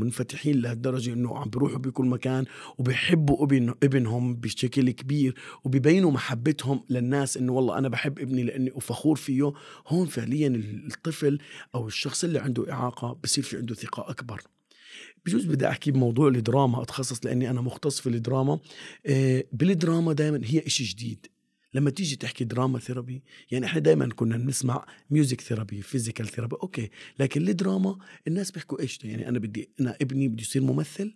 منفتحين 0.00 0.60
لهالدرجة 0.60 1.12
إنه 1.12 1.38
عم 1.38 1.50
بيروحوا 1.50 1.78
بكل 1.78 2.06
مكان 2.06 2.44
وبيحبوا 2.78 3.44
ابن 3.44 3.74
ابنهم 3.82 4.36
بشكل 4.36 4.90
كبير 4.90 5.34
وبيبينوا 5.64 6.10
محبتهم 6.10 6.84
للناس 6.90 7.36
إنه 7.36 7.52
والله 7.52 7.78
أنا 7.78 7.88
بحب 7.88 8.18
ابني 8.18 8.42
لأني 8.42 8.70
فخور 8.80 9.16
فيه 9.16 9.52
هون 9.88 10.06
فعليا 10.06 10.48
الطفل 10.86 11.38
أو 11.74 11.86
الشخص 11.86 12.24
اللي 12.24 12.38
عنده 12.38 12.72
إعاقة 12.72 13.18
بصير 13.24 13.44
في 13.44 13.56
عنده 13.56 13.74
ثقة 13.74 14.10
أكبر. 14.10 14.42
بجوز 15.26 15.44
بدي 15.44 15.68
أحكي 15.68 15.90
بموضوع 15.90 16.28
الدراما 16.28 16.82
أتخصص 16.82 17.26
لأني 17.26 17.50
أنا 17.50 17.60
مختص 17.60 18.00
في 18.00 18.08
الدراما. 18.08 18.58
آه، 19.06 19.44
بالدراما 19.52 20.12
دائما 20.12 20.40
هي 20.44 20.66
إشي 20.66 20.84
جديد. 20.84 21.26
لما 21.74 21.90
تيجي 21.90 22.16
تحكي 22.16 22.44
drama 22.44 22.78
therapy 22.78 23.22
يعني 23.50 23.66
إحنا 23.66 23.80
دائما 23.80 24.08
كنا 24.08 24.36
بنسمع 24.36 24.86
music 25.10 25.40
therapy 25.40 25.82
physical 25.82 26.28
therapy 26.28 26.56
okay. 26.62 26.90
لكن 27.18 27.48
الدراما 27.48 27.98
الناس 28.28 28.50
بيحكوا 28.50 28.80
إيش 28.80 29.04
يعني 29.04 29.28
أنا 29.28 29.38
بدي 29.38 29.70
أنا 29.80 29.96
ابني 30.02 30.28
بده 30.28 30.42
يصير 30.42 30.62
ممثل 30.62 31.14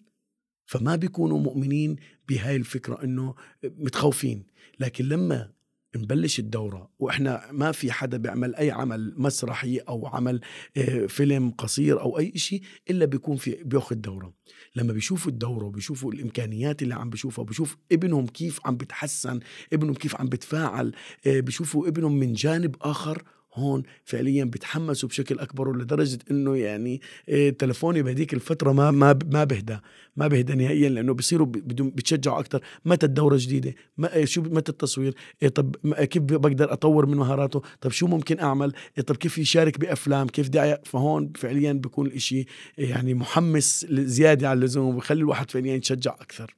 فما 0.66 0.96
بيكونوا 0.96 1.38
مؤمنين 1.38 1.96
بهاي 2.28 2.56
الفكرة 2.56 3.04
إنه 3.04 3.34
متخوفين. 3.64 4.46
لكن 4.80 5.04
لما 5.04 5.52
نبلش 5.96 6.38
الدورة 6.38 6.90
وإحنا 6.98 7.42
ما 7.52 7.72
في 7.72 7.92
حدا 7.92 8.16
بيعمل 8.16 8.54
أي 8.54 8.70
عمل 8.70 9.14
مسرحي 9.16 9.78
أو 9.78 10.06
عمل 10.06 10.40
آه، 10.76 11.06
فيلم 11.06 11.50
قصير 11.50 12.00
أو 12.00 12.18
أي 12.18 12.32
شيء 12.36 12.62
إلا 12.90 13.04
بيكون 13.04 13.36
في 13.36 13.58
بياخذ 13.64 13.96
دورة 13.96 14.34
لما 14.76 14.92
بيشوفوا 14.92 15.32
الدورة 15.32 15.64
وبيشوفوا 15.64 16.12
الإمكانيات 16.12 16.82
اللي 16.82 16.94
عم 16.94 17.10
بيشوفها 17.10 17.42
وبيشوف 17.42 17.76
ابنهم 17.92 18.26
كيف 18.26 18.60
عم 18.66 18.76
بتحسن 18.76 19.40
ابنهم 19.72 19.94
كيف 19.94 20.16
عم 20.16 20.28
بتفاعل 20.28 20.92
آه، 21.26 21.40
بيشوفوا 21.40 21.88
ابنهم 21.88 22.12
من 22.16 22.32
جانب 22.32 22.76
آخر 22.82 23.22
هون 23.54 23.82
فعليا 24.04 24.44
بيتحمسوا 24.44 25.08
بشكل 25.08 25.38
أكبر 25.38 25.76
لدرجه 25.76 26.18
إنه 26.30 26.56
يعني 26.56 27.00
إيه 27.28 27.50
تلفوني 27.50 28.02
بهديك 28.02 28.34
الفترة 28.34 28.72
ما 28.72 28.90
ما 28.90 29.18
ما 29.32 29.44
بهدى 29.44 29.78
ما 30.16 30.28
بهدى 30.28 30.54
نهائيا 30.54 30.88
لأنه 30.88 31.14
بصيروا 31.14 31.46
بتشجعوا 31.46 32.40
أكثر 32.40 32.60
متى 32.84 33.06
الدورة 33.06 33.36
جديدة؟ 33.40 33.74
ما 33.96 34.14
إيه 34.14 34.24
شو 34.24 34.42
متى 34.42 34.72
التصوير؟ 34.72 35.14
إيه 35.42 35.48
طب 35.48 35.76
كيف 35.96 36.22
بقدر 36.22 36.72
أطور 36.72 37.06
من 37.06 37.16
مهاراته؟ 37.16 37.62
طب 37.80 37.90
شو 37.90 38.06
ممكن 38.06 38.40
أعمل؟ 38.40 38.72
إيه 38.98 39.04
طب 39.04 39.16
كيف 39.16 39.38
يشارك 39.38 39.80
بأفلام؟ 39.80 40.26
كيف 40.26 40.48
دعايه 40.48 40.80
فهون 40.84 41.32
فعليا 41.36 41.72
بيكون 41.72 42.06
الإشي 42.06 42.46
يعني 42.78 43.14
محمس 43.14 43.86
زيادة 43.90 44.48
على 44.48 44.58
اللزوم 44.58 44.94
وبخلي 44.94 45.20
الواحد 45.20 45.50
فعليا 45.50 45.74
يتشجع 45.74 46.14
أكثر. 46.14 46.54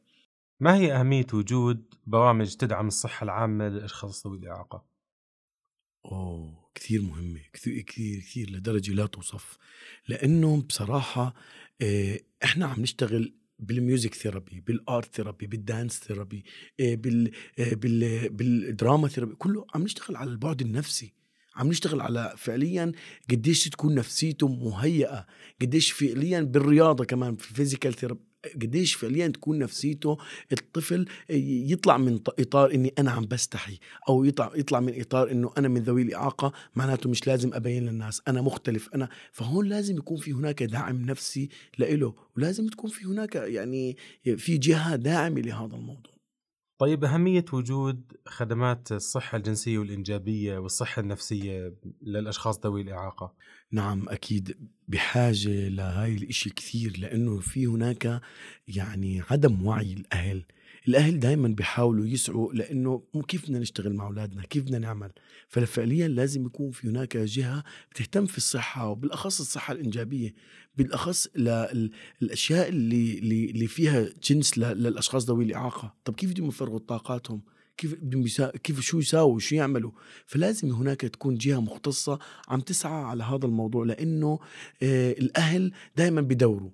ما 0.60 0.76
هي 0.76 0.92
أهمية 0.92 1.26
وجود 1.32 1.94
برامج 2.06 2.54
تدعم 2.54 2.86
الصحة 2.86 3.24
العامة 3.24 3.68
للأشخاص 3.68 4.26
ذوي 4.26 4.38
الإعاقة؟ 4.38 4.84
أوه. 6.12 6.65
كثير 6.76 7.02
مهمة 7.02 7.40
كثير 7.52 7.80
كثير 7.80 8.20
كثير 8.20 8.50
لدرجة 8.50 8.92
لا 8.92 9.06
توصف. 9.06 9.58
لأنه 10.08 10.62
بصراحة 10.62 11.34
آه، 11.82 12.20
إحنا 12.44 12.66
عم 12.66 12.80
نشتغل 12.80 13.34
بال 13.58 13.74
music 13.74 14.14
therapy 14.14 14.60
بال 14.60 14.82
art 14.82 15.14
therapy 15.14 15.46
بال 15.46 15.62
dance 15.62 16.00
therapy 16.00 16.44
آه، 16.80 16.94
بال 16.94 17.30
آه، 17.58 17.74
بال 17.74 18.28
بال 18.28 18.51
drama 18.51 19.08
therapy 19.08 19.34
كله 19.34 19.66
عم 19.74 19.82
نشتغل 19.82 20.16
على 20.16 20.30
البعد 20.30 20.60
النفسي. 20.60 21.12
عم 21.56 21.68
نشتغل 21.68 22.00
على 22.00 22.34
فعليا 22.36 22.92
قديش 23.30 23.68
تكون 23.68 23.94
نفسيته 23.94 24.48
مهيئة 24.48 25.26
قديش 25.62 25.92
فعليا 25.92 26.40
بالرياضة 26.40 27.04
كمان 27.04 27.36
في 27.36 27.50
ال 27.50 27.55
physical 27.55 27.94
therapy 27.94 28.20
قديش 28.54 28.94
فعليا 28.94 29.28
تكون 29.28 29.58
نفسيته 29.58 30.18
الطفل 30.52 31.06
يطلع 31.30 31.96
من 31.96 32.20
إطار 32.38 32.74
إني 32.74 32.92
أنا 32.98 33.10
عم 33.10 33.26
بستحي 33.26 33.78
أو 34.08 34.24
يطلع 34.24 34.52
يطلع 34.54 34.80
من 34.80 35.00
إطار 35.00 35.30
إنه 35.30 35.50
أنا 35.58 35.68
من 35.68 35.82
ذوي 35.82 36.02
الإعاقة 36.02 36.52
معناته 36.76 37.10
مش 37.10 37.26
لازم 37.26 37.54
أبين 37.54 37.86
للناس 37.86 38.22
أنا 38.28 38.42
مختلف 38.42 38.88
أنا 38.94 39.08
فهون 39.32 39.66
لازم 39.68 39.96
يكون 39.96 40.16
في 40.16 40.32
هناك 40.32 40.62
دعم 40.62 41.02
نفسي 41.02 41.48
لإله 41.78 42.14
ولازم 42.36 42.68
تكون 42.68 42.90
في 42.90 43.04
هناك 43.04 43.34
يعني 43.34 43.96
في 44.36 44.58
جهة 44.58 44.96
داعمة 44.96 45.40
لهذا 45.40 45.76
الموضوع. 45.76 46.15
طيب 46.78 47.04
أهمية 47.04 47.44
وجود 47.52 48.12
خدمات 48.26 48.92
الصحة 48.92 49.36
الجنسية 49.36 49.78
والإنجابية 49.78 50.58
والصحة 50.58 51.00
النفسية 51.00 51.74
للأشخاص 52.02 52.60
ذوي 52.60 52.82
الإعاقة. 52.82 53.34
نعم 53.72 54.08
أكيد 54.08 54.56
بحاجة 54.88 55.68
لهاي 55.68 56.14
الإشي 56.14 56.50
كثير 56.50 56.98
لأنه 56.98 57.40
في 57.40 57.66
هناك 57.66 58.20
يعني 58.68 59.22
عدم 59.30 59.66
وعي 59.66 59.92
الأهل. 59.92 60.44
الأهل 60.88 61.20
دائما 61.20 61.48
بيحاولوا 61.48 62.06
يسعوا 62.06 62.52
لأنه 62.52 63.02
كيف 63.28 63.42
بدنا 63.42 63.58
نشتغل 63.58 63.94
مع 63.94 64.06
أولادنا 64.06 64.42
كيف 64.42 64.62
بدنا 64.62 64.78
نعمل؟ 64.78 65.12
ففعليا 65.48 66.08
لازم 66.08 66.46
يكون 66.46 66.70
في 66.70 66.88
هناك 66.88 67.16
جهة 67.16 67.64
بتهتم 67.90 68.26
في 68.26 68.36
الصحة 68.36 68.88
وبالأخص 68.88 69.40
الصحة 69.40 69.72
الإنجابية 69.72 70.34
بالأخص 70.76 71.28
للاشياء 71.36 72.68
اللي 72.68 73.18
اللي 73.50 73.66
فيها 73.66 74.08
جنس 74.22 74.58
للأشخاص 74.58 75.24
ذوي 75.24 75.44
الإعاقة. 75.44 75.94
طب 76.04 76.14
كيف 76.14 76.30
بدهم 76.30 76.48
يفرغوا 76.48 76.78
طاقاتهم؟ 76.78 77.42
كيف 77.76 77.94
بدهم 77.94 78.24
كيف 78.48 78.80
شو 78.80 78.98
يساووا؟ 78.98 79.38
شو 79.38 79.54
يعملوا؟ 79.54 79.90
فلازم 80.26 80.70
هناك 80.72 81.00
تكون 81.00 81.34
جهة 81.34 81.60
مختصة 81.60 82.18
عم 82.48 82.60
تسعى 82.60 83.04
على 83.04 83.24
هذا 83.24 83.46
الموضوع 83.46 83.84
لأنه 83.84 84.38
آه 84.82 85.12
الأهل 85.12 85.72
دائما 85.96 86.20
بدوروا 86.20 86.70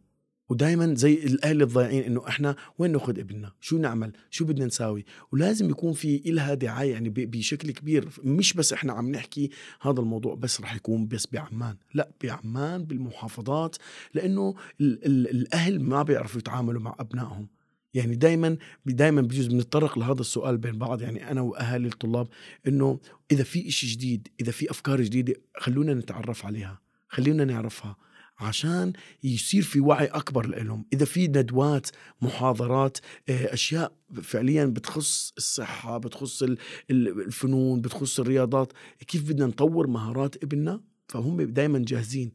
ودائما 0.49 0.95
زي 0.95 1.15
الأهل 1.15 1.63
الضايعين 1.63 2.03
إنه 2.03 2.29
إحنا 2.29 2.57
وين 2.79 2.93
ناخذ 2.93 3.19
ابننا؟ 3.19 3.53
شو 3.61 3.79
نعمل؟ 3.79 4.13
شو 4.31 4.45
بدنا 4.45 4.67
نساوي؟ 4.67 5.05
ولازم 5.33 5.71
يكون 5.71 5.93
في 5.93 6.23
إلها 6.27 6.55
دعاية 6.55 6.93
يعني 6.93 7.09
بشكل 7.09 7.71
كبير. 7.71 8.09
مش 8.25 8.53
بس 8.53 8.73
إحنا 8.73 8.93
عم 8.93 9.11
نحكي 9.11 9.51
هذا 9.81 10.01
الموضوع 10.01 10.35
بس 10.35 10.61
رح 10.61 10.75
يكون 10.75 11.09
بس 11.09 11.27
بعمان 11.33 11.77
لا 11.95 12.11
بعمان 12.23 12.85
بالمحافظات. 12.85 13.77
لأنه 14.15 14.55
ال 14.81 15.07
ال 15.07 15.31
الأهل 15.31 15.81
ما 15.83 16.03
بيعرفوا 16.03 16.41
يتعاملوا 16.41 16.83
مع 16.83 16.97
أبنائهم. 17.01 17.49
يعني 17.95 18.15
دائما 18.15 18.57
دائما 18.87 19.21
بجوز 19.21 19.47
بنتطرق 19.47 19.99
لهذا 19.99 20.21
السؤال 20.21 20.59
بين 20.59 20.79
بعض. 20.79 21.03
يعني 21.03 21.31
أنا 21.31 21.41
وأهالي 21.41 21.89
الطلاب 21.89 22.29
إنه 22.69 23.01
إذا 23.31 23.45
في 23.45 23.69
إشي 23.69 23.87
جديد 23.87 24.29
إذا 24.41 24.53
في 24.53 24.71
أفكار 24.71 25.01
جديدة 25.01 25.35
خلونا 25.57 25.95
نتعرف 25.95 26.47
عليها 26.47 26.81
خلونا 27.09 27.45
نعرفها. 27.45 27.97
عشان 28.43 28.93
يصير 29.25 29.63
في 29.63 29.81
وعي 29.81 30.07
أكبر 30.07 30.47
لهم 30.47 30.85
إذا 30.93 31.05
في 31.05 31.29
ندوات 31.29 31.87
محاضرات 32.23 32.99
آه، 33.29 33.55
أشياء 33.55 33.93
فعليا 34.23 34.65
بتخص 34.65 35.33
الصحة 35.37 35.99
بتخص 35.99 36.43
الفنون 36.91 37.81
بتخص 37.81 38.21
الرياضات 38.21 38.73
كيف 39.07 39.29
بدنا 39.29 39.47
نطور 39.47 39.87
مهارات 39.87 40.43
ابننا؟ 40.45 40.81
فهم 41.09 41.43
دائما 41.43 41.79
جاهزين 41.79 42.33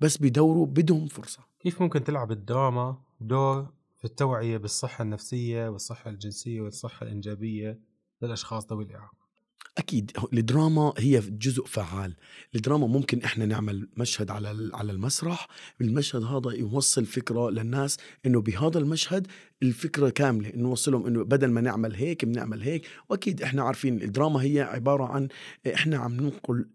بس 0.00 0.18
بدوروا 0.22 0.66
بدهم 0.66 1.06
فرصة. 1.06 1.40
كيف 1.60 1.82
ممكن 1.82 2.04
تلعب 2.04 2.32
الدراما 2.32 2.98
دور 3.20 3.72
في 3.98 4.04
التوعية 4.04 4.56
بالصحة 4.56 5.02
النفسية 5.02 5.68
والصحة 5.68 6.10
الجنسية 6.10 6.60
والصحة 6.60 7.06
الإنجابية 7.06 7.80
للأشخاص 8.22 8.72
ذوي 8.72 8.84
الاعاقه 8.84 9.23
أكيد 9.78 10.10
الدراما 10.32 10.92
هي 10.98 11.20
جزء 11.20 11.64
فعال. 11.66 12.14
الدراما 12.54 12.86
ممكن 12.86 13.22
إحنا 13.22 13.46
نعمل 13.46 13.88
مشهد 13.96 14.30
على 14.30 14.70
على 14.74 14.92
المسرح 14.92 15.48
المشهد 15.80 16.22
هذا 16.22 16.50
يوصل 16.50 17.04
فكرة 17.04 17.50
للناس 17.50 17.96
إنه 18.26 18.40
بهذا 18.40 18.78
المشهد 18.78 19.26
الفكرة 19.62 20.08
كاملة 20.08 20.52
نوصلهم 20.56 21.06
إنه 21.06 21.24
بدل 21.24 21.50
ما 21.50 21.60
نعمل 21.60 21.94
هيك 21.94 22.24
بنعمل 22.24 22.62
هيك. 22.62 22.86
وأكيد 23.08 23.42
إحنا 23.42 23.62
عارفين 23.62 24.02
الدراما 24.02 24.42
هي 24.42 24.60
عبارة 24.60 25.04
عن 25.04 25.28
إحنا 25.74 25.96
عم 25.96 26.14
ننقل 26.14 26.66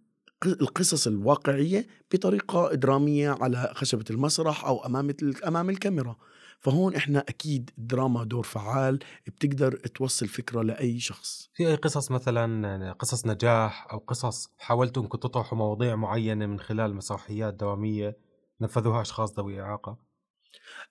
القصص 0.45 1.07
الواقعية 1.07 1.87
بطريقة 2.13 2.73
درامية 2.73 3.29
على 3.29 3.71
خشبة 3.75 4.05
المسرح 4.09 4.65
أو 4.65 4.85
امام 4.85 5.13
أمام 5.47 5.69
الكاميرا. 5.69 6.15
فهون 6.59 6.95
إحنا 6.95 7.19
أكيد 7.19 7.71
الدراما 7.77 8.23
دور 8.23 8.43
فعال 8.43 8.99
بتقدر 9.27 9.75
توصل 9.75 10.27
فكرة 10.27 10.61
لأي 10.61 10.99
شخص 10.99 11.49
في 11.53 11.67
أي 11.67 11.75
قصص 11.75 12.11
مثلا 12.11 12.91
قصص 12.91 13.25
نجاح 13.25 13.87
أو 13.91 13.97
قصص 13.97 14.49
حاولتوا 14.57 15.03
أنكم 15.03 15.17
تطرحوا 15.17 15.57
مواضيع 15.57 15.95
معينة 15.95 16.45
من 16.45 16.59
خلال 16.59 16.95
مسرحيات 16.95 17.53
دوامية 17.53 18.17
نفذوها 18.61 19.01
أشخاص 19.01 19.39
ذوي 19.39 19.61
إعاقة؟ 19.61 20.09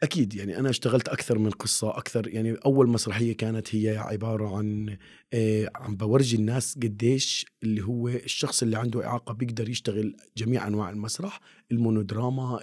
أكيد 0.02 0.34
يعني 0.34 0.58
أنا 0.58 0.70
اشتغلت 0.70 1.08
أكثر 1.08 1.38
من 1.38 1.50
قصة 1.50 1.98
أكثر 1.98 2.28
يعني 2.28 2.56
أول 2.66 2.88
مسرحية 2.88 3.36
كانت 3.36 3.74
هي 3.74 3.98
عبارة 3.98 4.56
عن 4.56 4.98
آه 5.32 5.70
عم 5.74 5.96
بورجي 5.96 6.36
الناس 6.36 6.78
قديش 6.82 7.46
اللي 7.62 7.82
هو 7.84 8.08
الشخص 8.08 8.62
اللي 8.62 8.78
عنده 8.78 9.06
إعاقة 9.06 9.34
بيقدر 9.34 9.68
يشتغل 9.68 10.16
جميع 10.36 10.66
أنواع 10.66 10.90
المسرح 10.90 11.40
المونودراما 11.72 12.60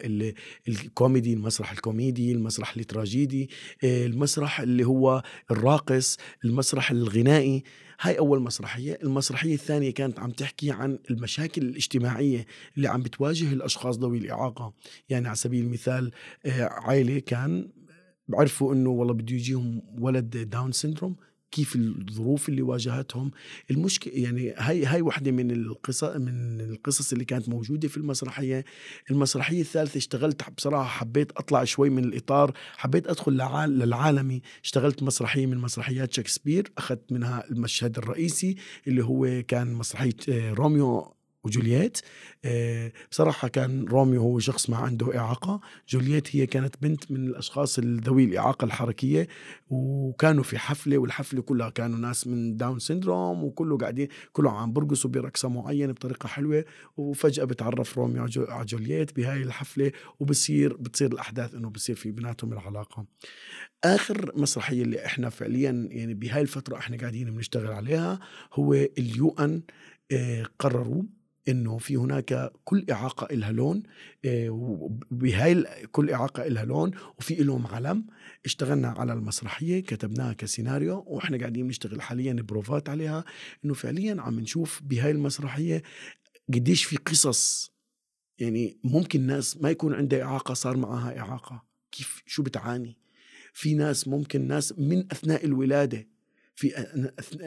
الكوميدي 0.67 1.33
المسرح 1.33 1.71
الكوميدي 1.71 2.31
المسرح 2.31 2.75
التراجيدي 2.77 3.49
آه 3.83 4.05
المسرح 4.05 4.59
اللي 4.59 4.83
هو 4.83 5.23
الراقص 5.51 6.17
المسرح 6.45 6.91
الغنائي. 6.91 7.63
هاي 8.01 8.19
أول 8.19 8.41
مسرحية. 8.41 8.99
المسرحية 9.03 9.53
الثانية 9.53 9.93
كانت 9.93 10.19
عم 10.19 10.31
تحكي 10.31 10.71
عن 10.71 10.99
المشاكل 11.11 11.61
الاجتماعية 11.61 12.45
اللي 12.77 12.87
عم 12.87 13.01
بتواجه 13.01 13.53
الأشخاص 13.53 13.97
ذوي 13.97 14.17
الإعاقة. 14.17 14.73
يعني 15.09 15.27
على 15.27 15.35
سبيل 15.35 15.65
المثال 15.65 16.11
آه، 16.45 16.63
عائلة 16.63 17.19
كان 17.19 17.69
عرفوا 18.33 18.73
إنه 18.73 18.89
والله 18.89 19.13
بده 19.13 19.35
يجيهم 19.35 19.81
ولد 19.99 20.37
Down 20.37 20.71
syndrome 20.71 21.15
كيف 21.51 21.75
الظروف 21.75 22.49
اللي 22.49 22.61
واجهتهم. 22.61 23.31
المشكلة 23.71 24.13
يعني 24.15 24.53
هاي 24.57 24.85
هاي 24.85 25.01
وحدة 25.01 25.31
من 25.31 25.51
القصص 25.51 26.03
من 26.03 26.61
القصص 26.61 27.11
اللي 27.11 27.25
كانت 27.25 27.49
موجودة 27.49 27.87
في 27.87 27.97
المسرحية. 27.97 28.65
المسرحية 29.11 29.61
الثالثة 29.61 29.97
اشتغلت 29.97 30.49
بصراحة 30.57 30.99
حبيت 30.99 31.31
أطلع 31.31 31.63
شوي 31.63 31.89
من 31.89 32.03
الإطار 32.03 32.53
حبيت 32.77 33.07
أدخل 33.07 33.31
للعالمي. 33.67 34.41
اشتغلت 34.63 35.03
مسرحية 35.03 35.45
من 35.45 35.57
مسرحيات 35.57 36.13
شكسبير 36.13 36.71
أخذت 36.77 37.11
منها 37.11 37.43
المشهد 37.51 37.97
الرئيسي 37.97 38.55
اللي 38.87 39.03
هو 39.03 39.43
كان 39.47 39.73
مسرحية 39.73 40.15
آه، 40.29 40.53
روميو 40.53 41.14
وجولييت. 41.45 41.97
آه، 42.45 42.91
بصراحة 43.11 43.47
كان 43.47 43.85
روميو 43.85 44.21
هو 44.21 44.39
شخص 44.39 44.69
ما 44.69 44.77
عنده 44.77 45.17
إعاقة. 45.17 45.61
جولييت 45.89 46.35
هي 46.35 46.45
كانت 46.45 46.75
بنت 46.81 47.11
من 47.11 47.27
الأشخاص 47.27 47.79
ذوي 47.79 48.23
الإعاقة 48.23 48.65
الحركية 48.65 49.27
وكانوا 49.69 50.43
في 50.43 50.57
حفلة 50.57 50.97
والحفلة 50.97 51.41
كلها 51.41 51.69
كانوا 51.69 51.97
ناس 51.97 52.27
من 52.27 52.57
Down 52.57 52.79
syndrome 52.79 53.43
وكله 53.43 53.77
قاعدين 53.77 54.07
كلهم 54.33 54.55
عم 54.55 54.73
برقصوا 54.73 55.09
برقصة 55.09 55.49
معينة 55.49 55.93
بطريقة 55.93 56.27
حلوة 56.27 56.65
وفجأة 56.97 57.43
بتعرف 57.43 57.97
روميو 57.97 58.27
على 58.37 58.65
جولييت 58.65 59.15
بهاي 59.15 59.41
الحفلة 59.43 59.91
وبصير 60.19 60.77
بتصير 60.77 61.11
الأحداث 61.11 61.55
إنه 61.55 61.69
بصير 61.69 61.95
في 61.95 62.11
بيناتهم 62.11 62.53
العلاقة. 62.53 63.05
آخر 63.83 64.31
مسرحية 64.35 64.81
اللي 64.81 65.05
إحنا 65.05 65.29
فعليا 65.29 65.87
يعني 65.91 66.13
بهاي 66.13 66.41
الفترة 66.41 66.77
إحنا 66.77 66.97
قاعدين 66.97 67.35
بنشتغل 67.35 67.71
عليها 67.71 68.19
هو 68.53 68.73
اليو 68.73 69.35
أن 69.39 69.61
آه، 70.11 70.45
قرروا 70.59 71.03
إنه 71.47 71.77
في 71.77 71.95
هناك 71.95 72.51
كل 72.63 72.85
إعاقة 72.91 73.35
لها 73.35 73.51
لون 73.51 73.83
آه، 74.25 74.49
وبهاي 74.49 75.65
كل 75.91 76.09
إعاقة 76.09 76.47
لها 76.47 76.65
لون 76.65 76.91
وفي 77.17 77.35
لهم 77.35 77.67
علم. 77.67 78.05
اشتغلنا 78.45 78.87
على 78.87 79.13
المسرحية 79.13 79.79
كتبناها 79.79 80.33
كسيناريو 80.33 81.03
وإحنا 81.07 81.37
قاعدين 81.37 81.67
نشتغل 81.67 82.01
حاليا 82.01 82.33
بروفات 82.33 82.89
عليها 82.89 83.25
إنه 83.65 83.73
فعليا 83.73 84.21
عم 84.21 84.39
نشوف 84.39 84.81
بهاي 84.83 85.11
المسرحية 85.11 85.83
قديش 86.53 86.83
في 86.83 86.97
قصص. 86.97 87.71
يعني 88.39 88.77
ممكن 88.83 89.21
ناس 89.21 89.57
ما 89.57 89.69
يكون 89.69 89.93
عندها 89.93 90.23
إعاقة 90.23 90.53
صار 90.53 90.77
معها 90.77 91.19
إعاقة. 91.19 91.63
كيف؟ 91.91 92.23
شو 92.25 92.43
بتعاني؟ 92.43 92.97
في 93.53 93.73
ناس 93.73 94.07
ممكن 94.07 94.47
ناس 94.47 94.73
من 94.77 94.99
أثناء 95.11 95.45
الولادة 95.45 96.07
في 96.55 96.73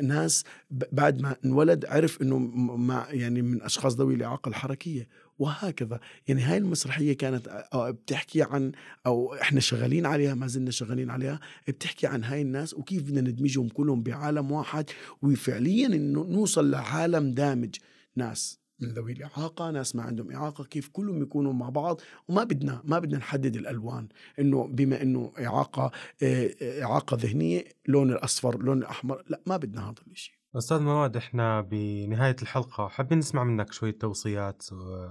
ناس 0.03 0.45
بعد 0.71 1.21
ما 1.21 1.37
انولد 1.45 1.85
عرف 1.87 2.23
إنه 2.23 2.39
ما 2.39 3.07
يعني 3.11 3.43
من 3.43 3.63
أشخاص 3.63 3.95
ذوي 3.95 4.15
الإعاقة 4.15 4.49
الحركية. 4.49 5.09
وهكذا. 5.39 6.01
يعني 6.29 6.43
هاي 6.43 6.57
المسرحية 6.57 7.13
كانت 7.13 7.67
بتحكي 7.75 8.43
عن 8.43 8.73
أو 9.07 9.35
إحنا 9.35 9.61
شغالين 9.61 10.07
عليها 10.07 10.35
ما 10.35 10.47
زلنا 10.47 10.71
شغالين 10.71 11.11
عليها 11.11 11.41
بتحكي 11.69 12.07
عن 12.07 12.25
هاي 12.25 12.43
الناس 12.43 12.75
وكيف 12.75 13.03
بدنا 13.03 13.21
ندمجهم 13.21 13.69
كلهم 13.69 14.03
بعالم 14.03 14.53
واحد 14.53 14.91
وفعليا 15.23 15.87
إنه 15.87 16.25
نوصل 16.25 16.71
لعالم 16.71 17.35
دامج. 17.35 17.77
ناس. 18.17 18.61
من 18.81 18.89
ذوي 18.89 19.13
الإعاقة. 19.13 19.71
ناس 19.71 19.97
ما 19.97 20.03
عندهم 20.03 20.33
إعاقة 20.33 20.65
كيف 20.65 20.89
كلهم 20.89 21.23
يكونوا 21.23 21.53
مع 21.53 21.69
بعض 21.69 22.01
وما 22.29 22.45
بدنا 22.45 22.83
ما 22.85 22.99
بدنا 22.99 23.19
نحدد 23.19 23.57
الألوان. 23.57 24.09
إنه 24.39 24.67
بما 24.67 25.03
إنه 25.03 25.33
إعاقة 25.39 25.91
آه، 26.23 26.51
إعاقة 26.83 27.17
ذهنية 27.17 27.65
لون 27.89 28.13
الأصفر 28.13 28.63
لون 28.63 28.79
الأحمر 28.79 29.23
لا 29.29 29.41
ما 29.47 29.57
بدنا 29.57 29.89
هذا 29.89 29.95
الشيء 30.13 30.35
أستاذ 30.57 30.81
مواد 30.81 31.17
إحنا 31.17 31.61
بنهاية 31.61 32.37
الحلقة 32.43 32.89
حابين 32.89 33.19
نسمع 33.19 33.45
منك 33.45 33.73
شوية 33.73 33.99
توصيات 33.99 34.63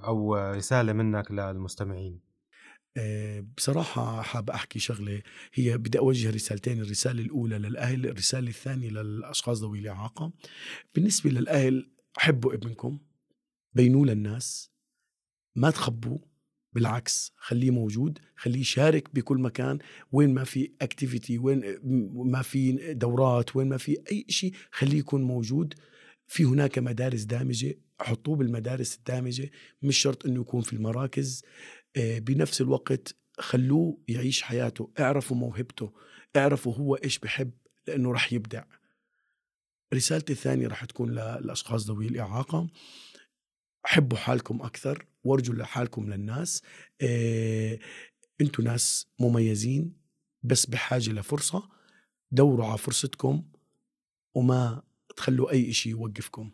أو 0.03 0.36
رسالة 0.36 0.93
منك 0.93 1.32
للمستمعين. 1.32 2.19
آه، 2.97 3.45
بصراحة 3.58 4.21
حاب 4.21 4.49
أحكي 4.49 4.80
شغلة 4.80 5.21
هي 5.53 5.77
بدي 5.77 5.99
أوجه 5.99 6.30
رسالتين 6.30 6.82
الرسالة 6.82 7.21
الأولى 7.21 7.58
للأهل 7.58 8.06
الرسالة 8.06 8.49
الثانية 8.49 8.89
للأشخاص 8.89 9.62
ذوي 9.62 9.80
الإعاقة. 9.80 10.32
بالنسبة 10.95 11.30
للأهل 11.30 11.89
حبوا 12.17 12.53
ابنكم. 12.53 12.99
بينوه 13.78 14.06
للناس 14.06 14.72
ما 15.56 15.70
تخبوه 15.70 16.20
بالعكس 16.74 17.34
خليه 17.38 17.72
موجود 17.72 18.20
خليه 18.36 18.60
يشارك 18.60 19.16
بكل 19.16 19.38
مكان 19.38 19.80
وين 20.12 20.34
ما 20.34 20.44
في 20.44 20.72
اكتيفيتي 20.82 21.38
وين 21.38 21.80
ما 22.13 22.42
في 22.42 22.94
دورات 22.94 23.56
وين 23.56 23.70
ما 23.70 23.78
في 23.78 23.98
أي 24.12 24.26
شيء 24.30 24.54
خليه 24.72 24.98
يكون 24.98 25.22
موجود. 25.24 25.74
في 26.28 26.44
هناك 26.44 26.80
مدارس 26.80 27.22
دامجة 27.24 27.80
حطوه 28.02 28.36
بالمدارس 28.36 28.96
الدامجة 28.96 29.52
مش 29.82 29.98
شرط 29.98 30.26
إنه 30.26 30.42
يكون 30.42 30.62
في 30.62 30.74
المراكز. 30.74 31.44
آه، 31.96 32.20
بنفس 32.20 32.62
الوقت 32.62 33.16
خلوه 33.40 33.98
يعيش 34.08 34.42
حياته 34.42 34.92
اعرفوا 35.00 35.38
موهبته 35.38 35.94
اعرفوا 36.36 36.74
هو 36.74 36.96
إيش 36.96 37.20
بحب 37.20 37.52
لأنه 37.88 38.12
رح 38.12 38.34
يبدع. 38.34 38.63
رسالتي 39.94 40.34
الثانية 40.34 40.68
رح 40.68 40.86
تكون 40.86 41.12
للاشخاص 41.12 41.88
ذوي 41.88 42.08
الإعاقة. 42.08 42.68
حبوا 43.88 44.17
حالكم 44.17 44.62
أكثر 44.62 45.06
وارجوا 45.23 45.56
لحالكم 45.56 46.13
للناس 46.13 46.63
إيه 47.02 47.80
أنتوا 48.41 48.63
ناس 48.63 49.08
مميزين 49.19 49.97
بس 50.43 50.65
بحاجة 50.65 51.10
لفرصة. 51.12 51.69
دوروا 52.32 52.65
على 52.65 52.78
فرصتكم 52.78 53.43
وما 54.36 54.84
تخلوا 55.17 55.52
أي 55.52 55.73
شيء 55.73 55.91
يوقفكم. 55.91 56.52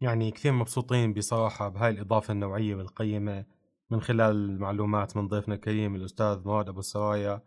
يعني 0.00 0.30
كثير 0.30 0.52
مبسوطين 0.52 1.12
بصراحة 1.12 1.68
بهاي 1.68 1.90
الإضافة 1.90 2.32
النوعية 2.32 2.74
والقيمة 2.74 3.44
من 3.90 4.00
خلال 4.00 4.36
المعلومات 4.36 5.16
من 5.16 5.28
ضيفنا 5.28 5.54
الكريم 5.54 5.94
الأستاذ 5.94 6.40
مواد 6.44 6.68
أبو 6.68 6.80
السرايا 6.80 7.42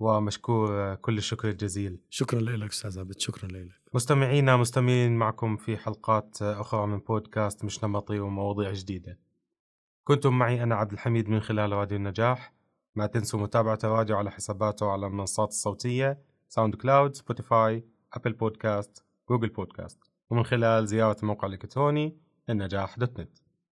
ومشكور 0.00 0.94
كل 0.94 1.18
الشكر 1.18 1.48
الجزيل. 1.48 1.98
شكرا 2.10 2.40
لك 2.40 2.70
أستاذ 2.70 2.98
عبد 2.98 3.20
شكرا 3.20 3.48
لك. 3.48 3.68
مستمعينا 3.94 4.56
مستمرين 4.56 5.16
معكم 5.16 5.56
في 5.56 5.76
حلقات 5.76 6.42
أخرى 6.42 6.86
من 6.86 6.98
بودكاست 6.98 7.64
مش 7.64 7.84
نمطي 7.84 8.20
ومواضيع 8.20 8.72
جديدة. 8.72 9.18
كنتم 10.04 10.38
معي 10.38 10.62
أنا 10.62 10.74
عبد 10.74 10.92
الحميد 10.92 11.28
من 11.28 11.40
خلال 11.40 11.72
راديو 11.72 11.96
النجاح. 11.96 12.52
ما 12.94 13.06
تنسوا 13.06 13.40
متابعة 13.40 13.78
الراديو 13.84 14.16
على 14.16 14.30
حساباته 14.30 14.90
على 14.90 15.06
المنصات 15.06 15.48
الصوتية 15.48 16.18
SoundCloud 16.48 17.14
Spotify 17.14 17.84
Apple 18.12 18.32
Podcast 18.32 19.04
Google 19.28 19.48
Podcast. 19.48 19.98
ومن 20.30 20.44
خلال 20.44 20.86
زيارة 20.86 21.16
الموقع 21.22 21.48
الإلكتروني 21.48 22.16
النجاح 22.50 22.98
dot 22.98 23.20
net. 23.20 23.38